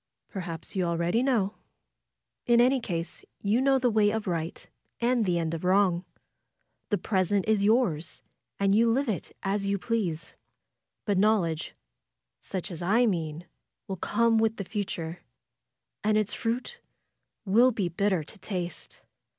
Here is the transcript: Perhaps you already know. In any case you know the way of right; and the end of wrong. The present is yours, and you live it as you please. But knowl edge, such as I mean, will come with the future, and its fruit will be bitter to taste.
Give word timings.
Perhaps 0.29 0.75
you 0.75 0.83
already 0.83 1.21
know. 1.21 1.53
In 2.47 2.59
any 2.59 2.79
case 2.79 3.23
you 3.39 3.61
know 3.61 3.77
the 3.77 3.91
way 3.91 4.09
of 4.09 4.25
right; 4.25 4.67
and 4.99 5.25
the 5.27 5.37
end 5.37 5.53
of 5.53 5.63
wrong. 5.63 6.05
The 6.89 6.97
present 6.97 7.47
is 7.47 7.63
yours, 7.63 8.23
and 8.59 8.73
you 8.73 8.91
live 8.91 9.07
it 9.07 9.37
as 9.43 9.67
you 9.67 9.77
please. 9.77 10.33
But 11.05 11.19
knowl 11.19 11.45
edge, 11.45 11.75
such 12.39 12.71
as 12.71 12.81
I 12.81 13.05
mean, 13.05 13.45
will 13.87 13.95
come 13.95 14.39
with 14.39 14.55
the 14.57 14.65
future, 14.65 15.19
and 16.03 16.17
its 16.17 16.33
fruit 16.33 16.79
will 17.45 17.69
be 17.69 17.87
bitter 17.87 18.23
to 18.23 18.39
taste. 18.39 19.01